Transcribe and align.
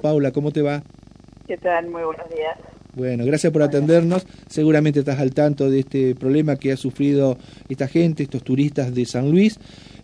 Paula, 0.00 0.30
¿cómo 0.32 0.52
te 0.52 0.62
va? 0.62 0.82
¿Qué 1.46 1.56
tal? 1.56 1.88
Muy 1.88 2.02
buenos 2.02 2.28
días. 2.30 2.56
Bueno, 2.94 3.24
gracias 3.24 3.52
por 3.52 3.62
atendernos. 3.62 4.26
Seguramente 4.48 5.00
estás 5.00 5.20
al 5.20 5.32
tanto 5.32 5.70
de 5.70 5.80
este 5.80 6.14
problema 6.14 6.56
que 6.56 6.72
ha 6.72 6.76
sufrido 6.76 7.38
esta 7.68 7.86
gente, 7.86 8.22
estos 8.22 8.42
turistas 8.42 8.94
de 8.94 9.04
San 9.06 9.30
Luis. 9.30 9.58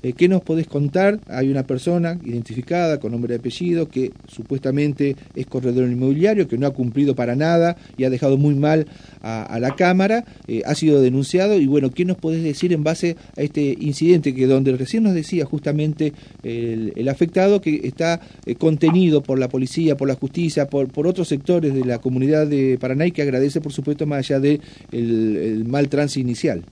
Eh, 0.04 0.12
¿Qué 0.12 0.29
nos 0.29 0.43
podés 0.43 0.67
contar? 0.67 1.19
Hay 1.29 1.48
una 1.48 1.66
persona 1.66 2.19
identificada 2.22 3.01
con 3.01 3.12
nombre 3.12 3.35
y 3.35 3.38
apellido 3.38 3.88
que 3.88 4.12
supuestamente 4.29 5.16
es 5.34 5.46
corredor 5.46 5.88
inmobiliario, 5.88 6.46
que 6.46 6.59
no 6.59 6.66
ha 6.66 6.73
cumplido 6.73 7.14
para 7.14 7.34
nada 7.37 7.79
y 7.96 8.05
ha 8.05 8.11
dejado 8.11 8.37
muy 8.37 8.55
mal 8.55 8.87
a, 9.23 9.59
la 9.59 9.75
Cámara, 9.77 10.27
eh, 10.46 10.61
ha 10.66 10.75
sido 10.75 11.01
denunciado 11.01 11.59
y 11.59 11.66
bueno, 11.66 11.91
¿qué 11.91 12.05
nos 12.05 12.19
podés 12.19 12.43
decir 12.43 12.75
en 12.75 12.84
base 12.84 13.16
a 13.34 13.41
este 13.41 13.75
incidente 13.80 14.34
que 14.34 14.46
donde 14.46 14.77
recién 14.77 15.05
nos 15.05 15.14
decía 15.14 15.46
justamente 15.46 16.12
el, 16.43 17.09
afectado 17.09 17.62
que 17.62 17.80
está 17.84 18.21
eh, 18.45 18.57
contenido 18.57 19.23
por 19.23 19.39
la 19.39 19.48
policía, 19.48 19.96
por 19.96 20.09
la 20.09 20.16
justicia, 20.16 20.66
por, 20.66 20.89
otros 21.07 21.29
sectores 21.29 21.73
de 21.73 21.84
la 21.84 21.98
comunidad 21.98 22.46
de 22.46 22.77
Paraná 22.79 23.07
y 23.07 23.12
que 23.12 23.23
agradece 23.23 23.62
por 23.62 23.73
supuesto 23.73 24.05
más 24.05 24.18
allá 24.18 24.41
de 24.41 24.60
el, 24.93 25.65
mal 25.66 25.88
trance 25.88 26.21
inicial? 26.21 26.62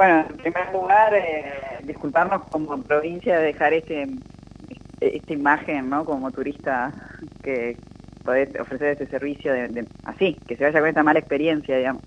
Bueno, 0.00 0.24
en 0.30 0.36
primer 0.38 0.72
lugar, 0.72 1.12
disculparnos 1.82 2.44
como 2.44 2.82
provincia 2.84 3.38
de 3.38 3.44
dejar 3.44 3.74
este, 3.74 4.08
esta 4.98 5.32
imagen, 5.34 5.90
¿no? 5.90 6.06
Como 6.06 6.30
turista 6.30 6.90
que 7.42 7.76
poder 8.24 8.58
ofrecer 8.62 8.92
este 8.92 9.08
servicio 9.08 9.52
de, 9.52 9.84
así, 10.04 10.38
que 10.48 10.56
se 10.56 10.64
vaya 10.64 10.80
con 10.80 10.88
esta 10.88 11.02
mala 11.02 11.18
experiencia, 11.18 11.76
digamos. 11.76 12.02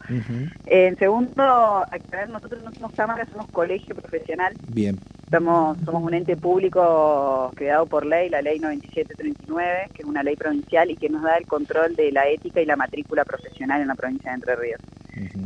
En 0.65 0.97
segundo, 0.97 1.85
nosotros 2.29 2.63
no 2.63 2.73
somos 2.73 2.93
cámaras, 2.93 3.29
somos 3.29 3.45
colegio 3.51 3.93
profesional. 3.93 4.55
Bien. 4.69 4.97
Somos, 5.29 5.77
somos 5.85 6.01
un 6.01 6.15
ente 6.15 6.35
público 6.35 7.51
creado 7.53 7.85
por 7.85 8.07
ley, 8.07 8.27
la 8.27 8.41
ley 8.41 8.57
9739, 8.57 9.89
que 9.93 10.01
es 10.01 10.07
una 10.07 10.23
ley 10.23 10.35
provincial 10.35 10.89
y 10.89 10.95
que 10.95 11.09
nos 11.09 11.21
da 11.21 11.37
el 11.37 11.45
control 11.45 11.95
de 11.95 12.11
la 12.11 12.27
ética 12.27 12.59
y 12.59 12.65
la 12.65 12.75
matrícula 12.75 13.23
profesional 13.23 13.81
en 13.81 13.87
la 13.87 13.95
provincia 13.95 14.31
de 14.31 14.35
Entre 14.35 14.55
Ríos. 14.55 14.81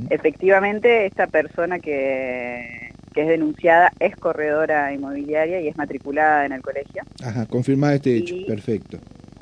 Efectivamente, 0.09 1.05
esta 1.05 1.27
persona 1.27 1.79
que 1.79 2.87
que 3.17 3.23
es 3.23 3.29
denunciada, 3.29 3.91
es 3.99 4.15
corredora 4.15 4.93
inmobiliaria 4.93 5.59
y 5.59 5.67
es 5.67 5.75
matriculada 5.75 6.45
en 6.45 6.51
el 6.51 6.61
colegio. 6.61 7.01
Ajá, 7.23 7.47
confirmada 7.47 7.95
este 7.95 8.15
hecho, 8.15 8.35
perfecto. 8.45 8.99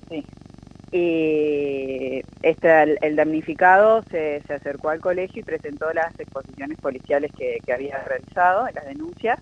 Sí. 0.10 0.26
Y 0.94 2.22
este, 2.42 2.98
el, 3.06 3.16
damnificado 3.18 4.02
se, 4.10 4.42
se, 4.48 4.54
acercó 4.54 4.92
al 4.92 5.02
colegio 5.02 5.42
y 5.42 5.44
presentó 5.44 5.92
las 5.92 6.18
exposiciones 6.18 6.78
policiales 6.78 7.34
que, 7.38 7.58
que 7.66 7.74
había 7.74 8.02
realizado, 8.06 8.66
las 8.74 8.86
denuncias, 8.86 9.40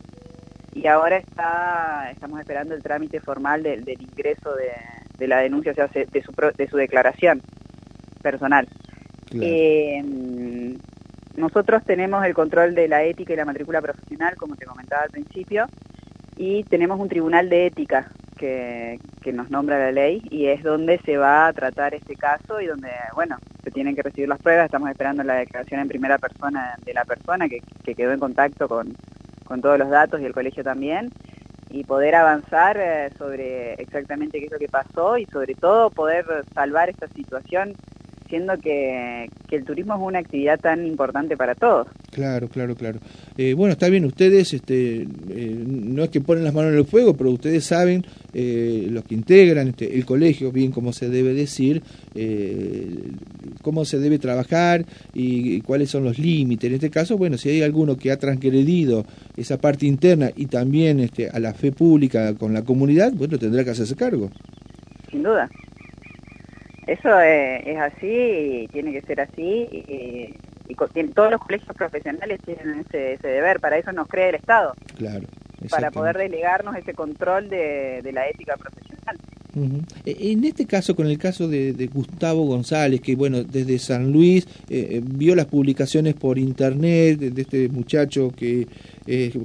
y 0.74 0.88
ahora 0.88 1.18
está 1.18 2.10
estamos 2.12 2.40
esperando 2.40 2.74
el 2.74 2.82
trámite 2.82 3.20
formal 3.20 3.62
del, 3.62 3.88
ingreso 3.88 4.56
de, 4.56 4.72
de, 5.20 5.28
la 5.28 5.42
denuncia, 5.42 5.74
o 5.74 5.76
sea, 5.76 5.88
de 5.94 6.24
su, 6.24 6.34
de 6.58 6.68
su 6.68 6.78
declaración 6.78 7.44
personal. 8.24 8.68
Eh, 9.42 10.04
nosotros 11.36 11.84
tenemos 11.84 12.26
el 12.26 12.34
control 12.34 12.76
de 12.76 12.88
la 12.88 13.04
ética 13.04 13.34
y 13.34 13.36
la 13.36 13.46
matrícula 13.46 13.82
profesional, 13.82 14.36
como 14.36 14.56
te 14.56 14.66
comentaba 14.66 15.04
al 15.04 15.10
principio, 15.10 15.66
y 16.36 16.64
tenemos 16.64 17.00
un 17.00 17.10
tribunal 17.10 17.50
de 17.50 17.68
ética 17.68 18.12
que, 18.38 19.00
nos 19.34 19.50
nombra 19.50 19.80
la 19.80 19.92
ley 19.92 20.22
y 20.30 20.48
es 20.48 20.62
donde 20.64 21.00
se 21.06 21.18
va 21.18 21.48
a 21.48 21.54
tratar 21.54 21.96
este 21.96 22.16
caso 22.16 22.60
y 22.60 22.68
donde, 22.68 22.90
bueno, 23.16 23.38
se 23.64 23.72
tienen 23.72 23.96
que 23.96 24.04
recibir 24.04 24.28
las 24.28 24.40
pruebas. 24.40 24.66
Estamos 24.66 24.90
esperando 24.90 25.24
la 25.24 25.36
declaración 25.36 25.80
en 25.80 25.88
primera 25.88 26.18
persona 26.18 26.76
de 26.84 26.94
la 26.94 27.06
persona 27.06 27.48
que, 27.48 27.62
quedó 27.96 28.12
en 28.12 28.20
contacto 28.20 28.68
con, 28.68 28.96
todos 29.62 29.80
los 29.80 29.90
datos 29.90 30.20
y 30.20 30.26
el 30.26 30.34
colegio 30.34 30.64
también 30.64 31.12
y 31.70 31.84
poder 31.84 32.16
avanzar 32.16 32.76
eh, 32.78 33.12
sobre 33.18 33.74
exactamente 33.74 34.40
qué 34.40 34.46
es 34.48 34.52
lo 34.52 34.58
que 34.58 34.68
pasó 34.68 35.18
y 35.18 35.26
sobre 35.28 35.54
todo 35.54 35.92
poder 35.92 36.26
salvar 36.54 36.90
esta 36.90 37.08
situación 37.10 37.74
siendo 38.34 38.58
que, 38.58 39.30
el 39.52 39.64
turismo 39.64 39.94
es 39.94 40.02
una 40.02 40.18
actividad 40.18 40.60
tan 40.60 40.88
importante 40.88 41.38
para 41.38 41.54
todos. 41.54 41.86
Claro, 42.10 42.48
claro, 42.48 42.74
claro. 42.76 43.00
Eh, 43.38 43.54
bueno, 43.54 43.74
está 43.74 43.90
bien, 43.90 44.06
ustedes 44.06 44.52
este, 44.56 45.04
eh, 45.04 45.64
no 45.68 46.04
es 46.04 46.10
que 46.10 46.20
ponen 46.20 46.44
las 46.44 46.56
manos 46.56 46.72
en 46.72 46.80
el 46.80 46.86
fuego, 46.86 47.16
pero 47.16 47.30
ustedes 47.30 47.64
saben, 47.64 48.04
eh, 48.34 48.88
los 48.90 49.04
que 49.04 49.14
integran 49.14 49.68
este, 49.68 49.96
el 49.96 50.04
colegio, 50.04 50.52
bien 50.52 50.72
como 50.72 50.94
se 50.94 51.10
debe 51.10 51.36
decir, 51.36 51.84
cómo 53.62 53.86
se 53.86 54.00
debe 54.00 54.18
trabajar 54.18 54.84
y, 55.14 55.62
cuáles 55.62 55.92
son 55.92 56.04
los 56.04 56.18
límites. 56.18 56.68
En 56.68 56.74
este 56.74 56.90
caso, 56.90 57.16
bueno, 57.16 57.38
si 57.38 57.50
hay 57.50 57.62
alguno 57.62 57.98
que 57.98 58.12
ha 58.12 58.18
transgredido 58.18 59.06
esa 59.38 59.60
parte 59.60 59.86
interna 59.86 60.32
y 60.36 60.48
también 60.48 61.00
este, 61.02 61.30
a 61.30 61.40
la 61.40 61.54
fe 61.54 61.72
pública 61.72 62.34
con 62.34 62.52
la 62.52 62.64
comunidad, 62.64 63.14
bueno, 63.14 63.38
tendrá 63.38 63.64
que 63.64 63.70
hacerse 63.70 63.96
cargo. 63.96 64.32
Sin 65.12 65.22
duda. 65.22 65.48
Eso 66.94 67.20
es, 67.20 67.78
así 67.80 68.08
y 68.64 68.68
tiene 68.68 68.92
que 68.92 69.02
ser 69.02 69.22
así 69.22 69.68
y, 69.72 70.36
todos 71.14 71.32
los 71.32 71.42
colegios 71.42 71.76
profesionales 71.76 72.40
tienen 72.46 72.86
ese, 72.88 73.18
deber, 73.22 73.60
para 73.60 73.78
eso 73.78 73.92
nos 73.92 74.08
cree 74.08 74.30
el 74.30 74.36
Estado. 74.36 74.74
Claro. 74.96 75.26
Para 75.70 75.92
poder 75.92 76.18
delegarnos 76.18 76.76
ese 76.76 76.94
control 76.94 77.50
de 77.50 78.10
la 78.14 78.28
ética 78.28 78.58
profesional. 78.58 78.83
E, 80.06 80.32
en 80.32 80.44
este 80.46 80.66
caso, 80.66 80.96
con 80.96 81.08
el 81.08 81.18
caso 81.18 81.48
de, 81.48 81.90
Gustavo 81.94 82.46
González, 82.46 83.02
que 83.02 83.16
bueno, 83.16 83.44
desde 83.44 83.78
San 83.78 84.12
Luis 84.12 84.46
eh, 84.70 84.88
eh, 84.92 85.02
vio 85.04 85.36
las 85.36 85.46
publicaciones 85.46 86.16
por 86.16 86.40
internet 86.40 87.20
de, 87.20 87.42
este 87.42 87.70
muchacho 87.70 88.32
que 88.36 88.68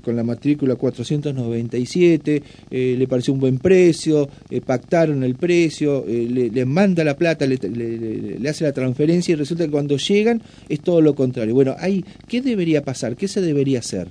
con 0.02 0.14
la 0.14 0.22
matrícula 0.22 0.76
497 0.76 2.42
eh, 2.70 2.94
le 2.96 3.08
pareció 3.08 3.34
un 3.34 3.40
buen 3.40 3.58
precio, 3.58 4.28
pactaron 4.64 5.24
el 5.24 5.34
precio, 5.34 6.04
le, 6.06 6.64
manda 6.64 7.02
la 7.04 7.16
plata, 7.16 7.46
le, 7.46 8.48
hace 8.48 8.64
la 8.64 8.72
transferencia 8.72 9.32
y 9.32 9.34
resulta 9.34 9.64
que 9.64 9.70
cuando 9.70 9.96
llegan 9.96 10.40
es 10.68 10.80
todo 10.80 11.00
lo 11.00 11.14
contrario. 11.14 11.54
Bueno, 11.54 11.74
ahí, 11.78 12.04
¿qué 12.28 12.40
debería 12.40 12.82
pasar? 12.82 13.16
¿Qué 13.16 13.28
se 13.28 13.40
debería 13.40 13.80
hacer? 13.80 14.08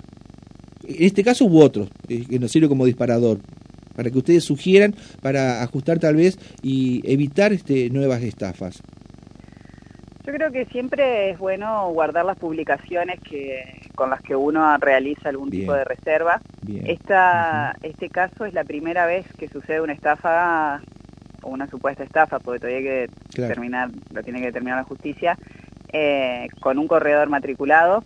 En 0.88 1.03
este 1.03 1.24
caso 1.24 1.46
hubo 1.46 1.64
otros, 1.64 1.90
que 2.08 2.40
nos 2.40 2.52
sirve 2.52 2.68
como 2.68 2.85
disparador 2.85 3.40
para 3.97 4.12
que 4.12 4.19
ustedes 4.19 4.44
sugieran 4.44 4.96
para 5.22 5.63
ajustar 5.63 5.97
tal 5.97 6.16
vez 6.16 6.38
y 6.62 7.02
evitar 7.12 7.52
este, 7.52 7.90
nuevas 7.90 8.22
estafas? 8.22 8.84
Yo 10.25 10.34
creo 10.34 10.52
que 10.52 10.66
siempre 10.66 11.31
es 11.31 11.40
bueno 11.40 11.90
guardar 11.94 12.25
las 12.25 12.38
publicaciones 12.38 13.19
que 13.22 13.81
con 13.96 14.12
las 14.12 14.22
que 14.22 14.35
uno 14.35 14.78
realiza 14.78 15.30
algún 15.30 15.50
tipo 15.50 15.74
de 15.74 15.84
reserva. 15.84 16.40
Esta, 16.85 17.75
Este 17.81 18.09
caso 18.09 18.46
es 18.46 18.53
la 18.53 18.63
primera 18.63 19.08
vez 19.08 19.25
que 19.40 19.47
sucede 19.47 19.81
una 19.81 19.94
estafa 19.94 20.81
o 21.41 21.50
una 21.50 21.68
supuesta 21.68 22.03
estafa, 22.03 22.40
porque 22.40 22.59
todavía 22.59 22.78
hay 22.78 23.08
que 23.08 23.41
terminar, 23.47 23.90
lo 24.12 24.22
tiene 24.22 24.41
que 24.41 24.52
terminar 24.52 24.78
la 24.78 24.84
justicia, 24.84 25.38
eh, 25.91 26.47
con 26.59 26.78
un 26.78 26.88
corredor 26.88 27.29
matriculado 27.29 28.03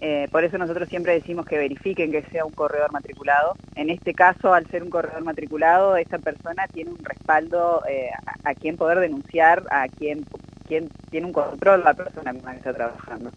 eh, 0.00 0.28
por 0.30 0.44
eso 0.44 0.58
nosotros 0.58 0.88
siempre 0.88 1.14
decimos 1.14 1.44
que 1.46 1.58
verifiquen 1.58 2.12
que 2.12 2.22
sea 2.30 2.44
un 2.44 2.52
corredor 2.52 2.92
matriculado. 2.92 3.54
En 3.74 3.90
este 3.90 4.14
caso, 4.14 4.54
al 4.54 4.66
ser 4.66 4.82
un 4.82 4.90
corredor 4.90 5.24
matriculado, 5.24 5.96
esta 5.96 6.18
persona 6.18 6.66
tiene 6.72 6.90
un 6.90 7.04
respaldo 7.04 7.82
eh, 7.88 8.10
a, 8.44 8.54
quien 8.54 8.76
poder 8.76 9.00
denunciar, 9.00 9.64
a 9.70 9.88
quien, 9.88 10.24
quien 10.66 10.88
tiene 11.10 11.26
un 11.26 11.32
control 11.32 11.82
la 11.82 11.94
persona 11.94 12.32
con 12.32 12.44
la 12.44 12.52
que 12.52 12.58
está 12.58 12.74
trabajando. 12.74 13.30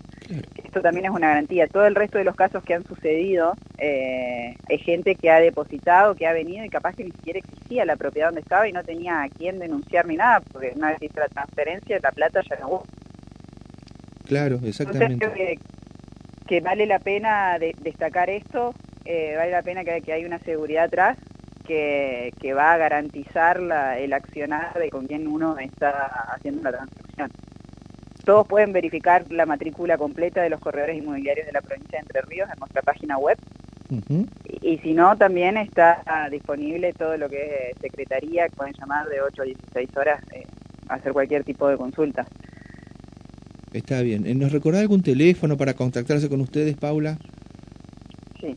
Esto 0.63 0.81
también 0.81 1.05
es 1.05 1.11
una 1.11 1.29
garantía. 1.29 1.67
Todo 1.67 1.85
el 1.85 1.95
resto 1.95 2.19
de 2.19 2.23
los 2.23 2.35
casos 2.35 2.63
que 2.63 2.75
han 2.75 2.85
sucedido 2.85 3.55
eh, 3.77 4.55
es 4.69 4.81
gente 4.83 5.15
que 5.15 5.31
ha 5.31 5.39
depositado, 5.39 6.15
que 6.15 6.27
ha 6.27 6.33
venido 6.33 6.63
y 6.63 6.69
capaz 6.69 6.95
que 6.95 7.03
ni 7.03 7.11
siquiera 7.11 7.39
existía 7.39 7.85
la 7.85 7.95
propiedad 7.95 8.27
donde 8.27 8.41
estaba 8.41 8.67
y 8.67 8.71
no 8.71 8.83
tenía 8.83 9.23
a 9.23 9.29
quién 9.29 9.57
denunciar 9.57 10.05
ni 10.05 10.15
nada, 10.15 10.41
porque 10.41 10.73
una 10.75 10.91
vez 10.91 11.01
hizo 11.01 11.19
la 11.19 11.27
transferencia, 11.27 11.99
la 12.01 12.11
plata 12.11 12.41
ya 12.47 12.55
no 12.57 12.67
hubo. 12.67 12.85
Claro, 14.25 14.59
exactamente 14.63 15.57
que 16.51 16.59
vale 16.59 16.85
la 16.85 16.99
pena 16.99 17.57
destacar 17.57 18.29
esto, 18.29 18.75
eh, 19.05 19.35
vale 19.37 19.51
la 19.51 19.61
pena 19.61 19.85
que, 19.85 20.01
que, 20.01 20.11
hay 20.11 20.25
una 20.25 20.37
seguridad 20.39 20.83
atrás 20.83 21.17
que, 21.65 22.33
que 22.41 22.53
va 22.53 22.73
a 22.73 22.77
garantizar 22.77 23.61
el 23.97 24.11
accionar 24.11 24.77
de 24.77 24.89
con 24.89 25.07
quien 25.07 25.29
uno 25.29 25.57
está 25.59 26.07
haciendo 26.33 26.63
la 26.63 26.71
transacción. 26.71 27.31
Todos 28.25 28.45
pueden 28.47 28.73
verificar 28.73 29.31
la 29.31 29.45
matrícula 29.45 29.97
completa 29.97 30.41
de 30.41 30.49
los 30.49 30.59
corredores 30.59 30.97
inmobiliarios 30.97 31.45
de 31.45 31.53
la 31.53 31.61
provincia 31.61 31.99
de 31.99 32.01
Entre 32.01 32.21
Ríos 32.23 32.49
en 32.51 32.59
nuestra 32.59 32.81
página 32.81 33.17
web. 33.17 33.37
y, 34.61 34.77
si 34.79 34.91
no, 34.91 35.15
también 35.15 35.55
está 35.55 36.03
disponible 36.29 36.91
todo 36.91 37.15
lo 37.15 37.29
que 37.29 37.69
es 37.69 37.77
secretaría, 37.79 38.47
pueden 38.57 38.73
llamar 38.73 39.07
de 39.07 39.21
8 39.21 39.41
a 39.41 39.45
16 39.45 39.89
horas 39.95 40.21
eh, 40.33 40.43
hacer 40.89 41.13
cualquier 41.13 41.45
tipo 41.45 41.69
de 41.69 41.77
consulta. 41.77 42.25
Está 43.73 44.01
bien. 44.01 44.25
Eh, 44.25 44.35
¿Nos 44.35 44.51
recordá 44.51 44.79
algún 44.79 45.01
teléfono 45.01 45.57
para 45.57 45.73
contactarse 45.73 46.27
con 46.27 46.41
ustedes, 46.41 46.75
Paula? 46.75 47.17
Sí. 48.39 48.55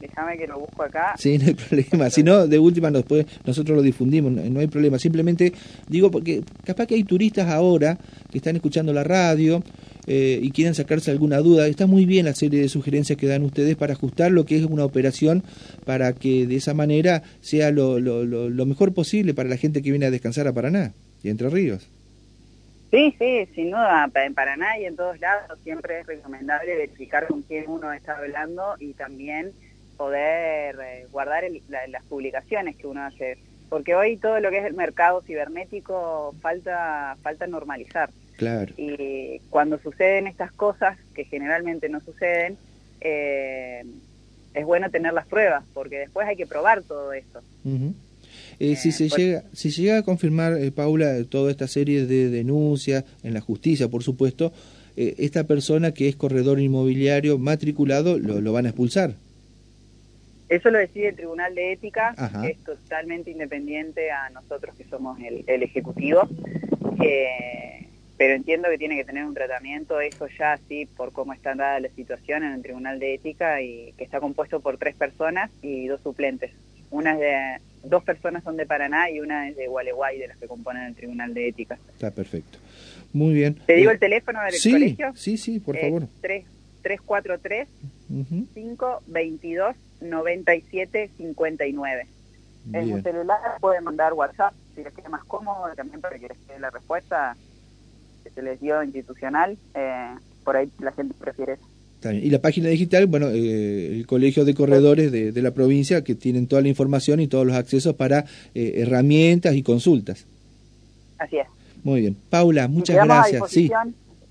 Déjame 0.00 0.36
que 0.36 0.46
lo 0.46 0.60
busco 0.60 0.82
acá. 0.82 1.14
Sí, 1.16 1.38
no 1.38 1.46
hay 1.46 1.54
problema. 1.54 2.10
Si 2.10 2.22
no, 2.22 2.46
de 2.46 2.58
última 2.58 2.90
puede, 3.02 3.26
nosotros 3.44 3.76
lo 3.76 3.82
difundimos, 3.82 4.32
no, 4.32 4.60
hay 4.60 4.66
problema. 4.66 4.98
Simplemente 4.98 5.52
digo 5.88 6.10
porque 6.10 6.42
capaz 6.64 6.86
que 6.86 6.94
hay 6.94 7.04
turistas 7.04 7.48
ahora 7.48 7.98
que 8.30 8.38
están 8.38 8.56
escuchando 8.56 8.92
la 8.92 9.02
radio 9.02 9.62
eh, 10.06 10.38
y 10.42 10.50
quieren 10.50 10.74
sacarse 10.74 11.10
alguna 11.10 11.38
duda, 11.38 11.66
está 11.66 11.86
muy 11.86 12.04
bien 12.04 12.26
la 12.26 12.34
serie 12.34 12.60
de 12.60 12.68
sugerencias 12.68 13.18
que 13.18 13.26
dan 13.26 13.42
ustedes 13.42 13.76
para 13.76 13.94
ajustar 13.94 14.30
lo 14.30 14.44
que 14.44 14.58
es 14.58 14.64
una 14.64 14.84
operación 14.84 15.42
para 15.86 16.12
que 16.12 16.46
de 16.46 16.56
esa 16.56 16.74
manera 16.74 17.22
sea 17.40 17.70
lo, 17.70 17.98
lo, 17.98 18.24
lo, 18.24 18.66
mejor 18.66 18.92
posible 18.92 19.32
para 19.32 19.48
la 19.48 19.56
gente 19.56 19.80
que 19.80 19.90
viene 19.90 20.06
a 20.06 20.10
descansar 20.10 20.46
a 20.46 20.52
Paraná 20.52 20.92
y 21.22 21.30
Entre 21.30 21.48
Ríos. 21.48 21.88
Sí, 22.94 23.12
sí, 23.18 23.48
sin 23.56 23.72
duda, 23.72 24.08
en 24.14 24.34
Paraná 24.34 24.78
y 24.78 24.84
en 24.84 24.94
todos 24.94 25.18
lados 25.18 25.58
siempre 25.64 25.98
es 25.98 26.06
recomendable 26.06 26.76
verificar 26.76 27.26
con 27.26 27.42
quién 27.42 27.64
uno 27.66 27.92
está 27.92 28.16
hablando 28.18 28.76
y 28.78 28.92
también 28.92 29.50
poder 29.96 30.78
eh, 30.80 31.06
guardar 31.10 31.42
las 31.88 32.04
publicaciones 32.04 32.76
que 32.76 32.86
uno 32.86 33.02
hace 33.02 33.36
porque 33.68 33.96
hoy 33.96 34.16
todo 34.16 34.38
lo 34.38 34.48
que 34.50 34.58
es 34.58 34.64
el 34.64 34.74
mercado 34.74 35.22
cibernético 35.22 36.36
falta 36.40 37.16
falta 37.20 37.48
normalizar. 37.48 38.10
Claro. 38.36 38.72
Y 38.76 39.40
cuando 39.50 39.80
suceden 39.80 40.28
estas 40.28 40.52
cosas, 40.52 40.96
que 41.16 41.24
generalmente 41.24 41.88
no 41.88 41.98
suceden, 41.98 42.56
eh, 43.00 43.84
es 44.54 44.64
bueno 44.64 44.88
tener 44.92 45.12
las 45.14 45.26
pruebas, 45.26 45.64
porque 45.74 45.98
después 45.98 46.28
hay 46.28 46.36
que 46.36 46.46
probar 46.46 46.84
todo 46.84 47.12
esto. 47.12 47.42
Eh, 48.58 48.76
si, 48.76 48.92
se 48.92 49.08
llega, 49.08 49.44
si 49.52 49.70
se 49.70 49.82
llega 49.82 49.98
a 49.98 50.02
confirmar, 50.02 50.54
eh, 50.54 50.70
Paula, 50.70 51.22
toda 51.24 51.50
esta 51.50 51.68
serie 51.68 52.06
de 52.06 52.30
denuncias 52.30 53.04
en 53.22 53.34
la 53.34 53.40
justicia, 53.40 53.88
por 53.88 54.02
supuesto, 54.02 54.52
esta 54.96 55.42
persona 55.42 55.92
que 55.92 56.08
es 56.08 56.14
corredor 56.14 56.60
inmobiliario 56.60 57.36
matriculado 57.36 58.16
lo, 58.16 58.40
lo 58.40 58.52
van 58.52 58.66
a 58.66 58.68
expulsar. 58.68 59.16
Eso 60.48 60.70
lo 60.70 60.78
decide 60.78 61.08
el 61.08 61.16
Tribunal 61.16 61.54
de 61.54 61.72
Ética, 61.72 62.14
que 62.42 62.50
es 62.50 62.58
totalmente 62.58 63.30
independiente 63.30 64.10
a 64.10 64.30
nosotros 64.30 64.76
que 64.76 64.84
somos 64.84 65.18
el, 65.20 65.62
Ejecutivo, 65.62 66.28
pero 68.16 68.34
entiendo 68.34 68.68
que 68.68 68.78
tiene 68.78 68.96
que 68.96 69.04
tener 69.04 69.24
un 69.24 69.34
tratamiento, 69.34 70.00
eso 70.00 70.28
ya 70.38 70.58
sí, 70.68 70.86
por 70.86 71.12
cómo 71.12 71.32
está 71.32 71.54
dada 71.54 71.80
la 71.80 71.88
situación 71.88 72.44
en 72.44 72.52
el 72.52 72.62
Tribunal 72.62 72.98
de 72.98 73.14
Ética, 73.14 73.62
y 73.62 73.92
que 73.96 74.04
está 74.04 74.20
compuesto 74.20 74.60
por 74.60 74.76
tres 74.76 74.94
personas 74.94 75.50
y 75.62 75.88
dos 75.88 76.00
suplentes. 76.02 76.52
Una 76.90 77.14
es 77.14 77.18
de, 77.18 77.60
dos 77.84 78.04
personas 78.04 78.44
son 78.44 78.56
de 78.56 78.66
Paraná 78.66 79.10
y 79.10 79.20
una 79.20 79.48
es 79.48 79.56
de 79.56 79.68
Gualeguay, 79.68 80.18
de 80.18 80.28
las 80.28 80.36
que 80.38 80.46
componen 80.46 80.84
el 80.84 80.94
Tribunal 80.94 81.34
de 81.34 81.48
Ética. 81.48 81.78
Está 81.92 82.10
perfecto. 82.10 82.58
Muy 83.12 83.34
bien. 83.34 83.56
¿Te 83.66 83.74
digo 83.74 83.90
eh, 83.90 83.94
el 83.94 84.00
teléfono 84.00 84.40
del 84.42 84.54
colegio? 84.60 85.12
Sí, 85.14 85.36
sí, 85.36 85.60
por 85.60 85.78
favor. 85.78 86.08
3, 86.20 86.44
343 86.82 87.68
522 88.54 89.76
9759. 90.00 92.06
En 92.72 92.90
su 92.90 93.02
celular 93.02 93.38
puede 93.60 93.82
mandar 93.82 94.14
WhatsApp 94.14 94.54
si 94.74 94.82
les 94.82 94.92
queda 94.92 95.08
más 95.08 95.24
cómodo, 95.24 95.72
también 95.76 96.00
para 96.00 96.18
que 96.18 96.26
les 96.28 96.38
quede 96.38 96.58
la 96.58 96.70
respuesta 96.70 97.36
que 98.22 98.30
se 98.30 98.42
les 98.42 98.60
dio 98.60 98.82
institucional. 98.82 99.56
Eh, 99.74 100.14
por 100.44 100.56
ahí 100.56 100.70
la 100.80 100.92
gente 100.92 101.14
prefiere 101.14 101.54
eso. 101.54 101.64
Y 102.12 102.30
la 102.30 102.40
página 102.40 102.68
digital, 102.68 103.06
bueno, 103.06 103.28
eh, 103.28 103.96
el 103.96 104.06
Colegio 104.06 104.44
de 104.44 104.54
Corredores 104.54 105.10
de, 105.10 105.42
la 105.42 105.52
provincia 105.52 106.02
que 106.04 106.14
tienen 106.14 106.46
toda 106.46 106.62
la 106.62 106.68
información 106.68 107.20
y 107.20 107.28
todos 107.28 107.46
los 107.46 107.56
accesos 107.56 107.94
para 107.94 108.24
eh, 108.54 108.74
herramientas 108.76 109.54
y 109.54 109.62
consultas. 109.62 110.26
Así 111.18 111.38
es. 111.38 111.46
Muy 111.82 112.00
bien. 112.00 112.16
Paula, 112.30 112.66
muchas 112.68 112.96
gracias. 113.04 113.50
Sí. 113.50 113.70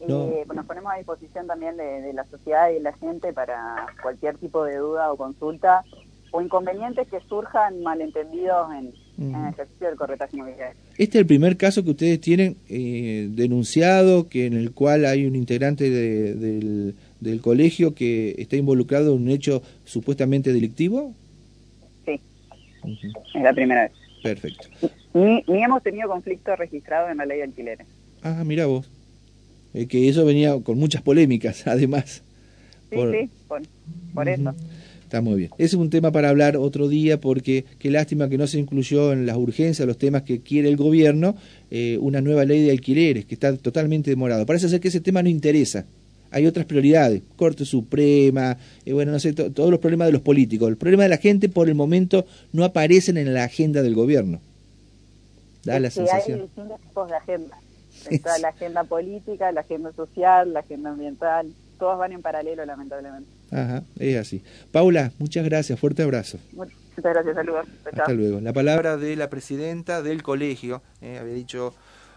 Eh, 0.10 0.46
nos 0.54 0.66
ponemos 0.66 0.92
a 0.92 0.98
disposición 0.98 1.48
también 1.48 1.78
de, 1.78 2.12
la 2.14 2.26
sociedad 2.26 2.70
y 2.72 2.76
de 2.76 2.80
la 2.82 2.94
gente 2.94 3.32
para 3.32 3.88
cualquier 4.02 4.38
tipo 4.38 4.66
de 4.66 4.78
duda 4.78 5.12
o 5.12 5.18
consulta 5.18 5.84
o 6.32 6.42
inconvenientes 6.42 7.08
que 7.08 7.20
surjan 7.30 7.82
malentendidos 7.84 8.68
en, 8.74 8.94
el 9.18 9.54
ejercicio 9.54 9.88
del 9.88 9.96
corretaje 9.96 10.36
inmobiliario. 10.36 10.76
Este 10.98 11.04
es 11.04 11.22
el 11.22 11.28
primer 11.28 11.56
caso 11.56 11.84
que 11.84 11.92
ustedes 11.92 12.20
tienen 12.20 12.58
eh, 12.68 13.30
denunciado, 13.32 14.28
que 14.28 14.48
en 14.48 14.54
el 14.54 14.74
cual 14.74 15.06
hay 15.06 15.26
un 15.26 15.36
integrante 15.36 15.90
del, 15.92 16.96
del 17.24 17.42
colegio 17.42 17.96
que 17.96 18.36
está 18.38 18.56
involucrado 18.56 19.16
en 19.16 19.24
un 19.24 19.30
hecho 19.30 19.64
supuestamente 19.86 20.54
delictivo. 20.54 21.14
Sí, 22.06 22.20
es 22.84 23.42
la 23.42 23.54
primera 23.54 23.84
vez. 23.84 23.92
Perfecto. 24.22 24.68
Ni, 25.14 25.44
ni 25.48 25.64
hemos 25.64 25.82
tenido 25.84 26.10
conflicto 26.10 26.56
registrado 26.56 27.10
en 27.10 27.18
la 27.18 27.26
ley 27.26 27.38
de 27.38 27.44
alquileres. 27.44 27.88
Ah, 28.22 28.44
mira 28.46 28.66
vos. 28.66 28.90
Eh, 29.74 29.88
que 29.88 30.08
eso 30.08 30.24
venía 30.26 30.60
con 30.62 30.78
muchas 30.78 31.02
polémicas, 31.02 31.68
además. 31.68 32.24
Sí, 32.92 32.98
sí, 33.12 33.30
por, 34.14 34.30
eso. 34.30 34.54
Está 35.04 35.22
muy 35.22 35.36
bien. 35.36 35.52
Ese 35.58 35.66
es 35.66 35.74
un 35.76 35.90
tema 35.90 36.12
para 36.12 36.30
hablar 36.30 36.58
otro 36.58 36.88
día 36.88 37.20
porque 37.20 37.66
qué 37.80 37.90
lástima 37.92 38.30
que 38.30 38.38
no 38.38 38.48
se 38.48 38.60
incluyó 38.60 39.14
en 39.14 39.26
las 39.26 39.38
urgencias, 39.38 39.88
los 39.88 39.98
temas 39.98 40.24
que 40.24 40.42
quiere 40.42 40.70
el 40.70 40.78
gobierno, 40.78 41.36
eh, 41.70 41.98
una 42.02 42.22
nueva 42.22 42.46
ley 42.46 42.64
de 42.64 42.72
alquileres 42.72 43.26
que 43.26 43.34
está 43.34 43.56
totalmente 43.58 44.10
demorado. 44.10 44.46
Parece 44.46 44.70
ser 44.70 44.80
que 44.80 44.88
ese 44.88 45.02
tema 45.02 45.22
no 45.24 45.30
interesa. 45.30 45.86
Hay 46.34 46.48
otras 46.48 46.66
prioridades, 46.66 47.22
Corte 47.36 47.64
Suprema, 47.64 48.58
eh, 48.86 48.94
bueno, 48.94 49.12
no 49.12 49.20
sé, 49.20 49.34
todos 49.34 49.70
los 49.70 49.80
problemas 49.80 50.08
de 50.08 50.14
los 50.14 50.22
políticos. 50.22 50.68
El 50.68 50.78
problema 50.78 51.04
de 51.04 51.10
la 51.10 51.18
gente 51.18 51.48
por 51.48 51.70
el 51.70 51.76
momento 51.76 52.26
no 52.52 52.64
aparecen 52.64 53.18
en 53.18 53.34
la 53.34 53.44
agenda 53.44 53.82
del 53.82 53.96
gobierno. 53.96 54.42
Da 55.64 55.80
la 55.80 55.90
sensación. 55.90 56.40
Hay 56.40 56.46
distintos 56.48 56.82
tipos 56.82 57.08
de 57.08 57.16
agenda. 57.16 57.58
Está 58.10 58.38
la 58.40 58.50
agenda 58.50 58.84
política, 58.84 59.52
la 59.52 59.62
agenda 59.62 59.94
social, 59.94 60.52
la 60.54 60.60
agenda 60.62 60.90
ambiental, 60.90 61.54
todos 61.80 61.98
van 61.98 62.12
en 62.12 62.22
paralelo, 62.22 62.66
lamentablemente. 62.66 63.30
Ajá, 63.52 63.84
es 64.00 64.18
así. 64.18 64.44
Paula, 64.72 65.12
muchas 65.20 65.46
gracias, 65.46 65.80
fuerte 65.80 66.04
abrazo. 66.04 66.40
Muchas 66.54 66.74
gracias, 66.96 67.36
saludos. 67.36 67.68
Hasta 67.86 68.14
luego. 68.14 68.40
La 68.42 68.54
palabra 68.54 68.98
de 68.98 69.16
la 69.16 69.30
presidenta 69.30 70.02
del 70.02 70.24
colegio, 70.24 70.82
eh, 71.02 71.18
había 71.20 71.34
dicho 71.34 71.74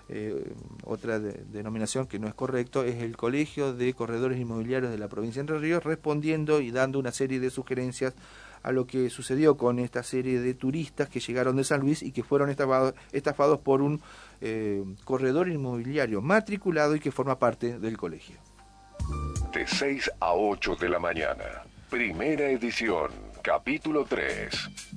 eh, 0.09 0.55
otra 0.85 1.19
denominación 1.19 2.07
que 2.07 2.19
no 2.19 2.29
es 2.29 2.35
correcto, 2.35 2.85
es 2.85 3.03
el 3.03 3.17
Colegio 3.17 3.73
de 3.73 3.93
Corredores 3.93 4.39
Inmobiliarios 4.39 4.91
de 4.91 4.99
la 4.99 5.09
provincia 5.09 5.41
de 5.41 5.43
Entre 5.43 5.59
Ríos, 5.59 5.83
respondiendo 5.83 6.61
y 6.61 6.71
dando 6.71 6.99
una 6.99 7.11
serie 7.11 7.41
de 7.41 7.51
sugerencias 7.51 8.15
a 8.63 8.73
lo 8.73 8.87
que 8.87 9.11
sucedió 9.11 9.57
con 9.57 9.79
esta 9.79 10.03
serie 10.03 10.41
de 10.41 10.55
turistas 10.55 11.09
que 11.09 11.21
llegaron 11.21 11.57
de 11.57 11.65
San 11.65 11.81
Luis 11.81 12.03
y 12.03 12.13
que 12.13 12.23
fueron 12.23 12.51
estafados, 12.51 13.61
por 13.61 13.83
un 13.83 14.01
eh, 14.41 14.83
corredor 15.05 15.49
inmobiliario 15.49 16.21
matriculado 16.21 16.97
y 16.97 17.01
que 17.01 17.13
forma 17.13 17.39
parte 17.39 17.79
del 17.79 17.97
colegio. 17.97 18.37
De 19.53 19.67
6 19.67 20.11
a 20.21 20.35
8 20.35 20.77
de 20.77 20.89
la 20.89 20.99
mañana, 20.99 21.65
primera 21.89 22.49
edición, 22.49 23.11
capítulo 23.43 24.05
3. 24.05 24.97